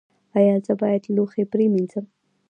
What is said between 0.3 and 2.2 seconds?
ایا زه باید لوښي پریمنځم؟